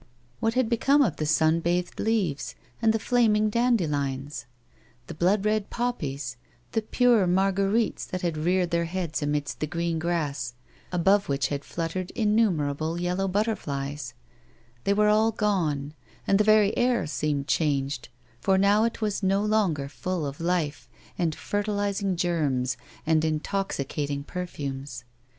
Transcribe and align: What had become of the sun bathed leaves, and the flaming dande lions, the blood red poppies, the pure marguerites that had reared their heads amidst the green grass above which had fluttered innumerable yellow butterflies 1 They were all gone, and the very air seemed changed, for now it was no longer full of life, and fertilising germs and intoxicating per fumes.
What 0.39 0.55
had 0.55 0.67
become 0.67 1.03
of 1.03 1.17
the 1.17 1.27
sun 1.27 1.59
bathed 1.59 1.99
leaves, 1.99 2.55
and 2.81 2.91
the 2.91 2.97
flaming 2.97 3.51
dande 3.51 3.87
lions, 3.87 4.47
the 5.05 5.13
blood 5.13 5.45
red 5.45 5.69
poppies, 5.69 6.37
the 6.71 6.81
pure 6.81 7.27
marguerites 7.27 8.07
that 8.07 8.23
had 8.23 8.35
reared 8.35 8.71
their 8.71 8.85
heads 8.85 9.21
amidst 9.21 9.59
the 9.59 9.67
green 9.67 9.99
grass 9.99 10.55
above 10.91 11.29
which 11.29 11.49
had 11.49 11.63
fluttered 11.63 12.09
innumerable 12.15 12.99
yellow 12.99 13.27
butterflies 13.27 14.15
1 14.77 14.81
They 14.85 14.93
were 14.95 15.09
all 15.09 15.31
gone, 15.31 15.93
and 16.25 16.39
the 16.39 16.43
very 16.43 16.75
air 16.75 17.05
seemed 17.05 17.47
changed, 17.47 18.09
for 18.39 18.57
now 18.57 18.85
it 18.85 19.01
was 19.01 19.21
no 19.21 19.45
longer 19.45 19.87
full 19.87 20.25
of 20.25 20.41
life, 20.41 20.89
and 21.15 21.35
fertilising 21.35 22.15
germs 22.15 22.75
and 23.05 23.23
intoxicating 23.23 24.23
per 24.23 24.47
fumes. 24.47 25.03